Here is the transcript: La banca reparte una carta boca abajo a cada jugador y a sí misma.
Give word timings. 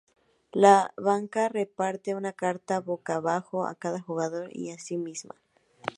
La 0.53 0.95
banca 0.97 1.47
reparte 1.47 2.15
una 2.15 2.33
carta 2.33 2.79
boca 2.79 3.17
abajo 3.17 3.67
a 3.67 3.75
cada 3.75 4.01
jugador 4.01 4.49
y 4.51 4.71
a 4.71 4.79
sí 4.79 4.97
misma. 4.97 5.35